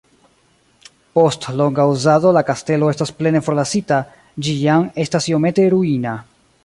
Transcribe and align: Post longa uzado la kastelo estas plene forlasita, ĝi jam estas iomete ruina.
Post 1.17 1.43
longa 1.59 1.85
uzado 1.91 2.31
la 2.37 2.43
kastelo 2.47 2.89
estas 2.95 3.13
plene 3.19 3.43
forlasita, 3.49 4.01
ĝi 4.47 4.57
jam 4.63 4.89
estas 5.05 5.29
iomete 5.35 5.69
ruina. 5.77 6.17